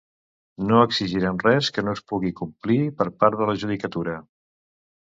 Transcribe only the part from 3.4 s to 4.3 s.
de la judicatura.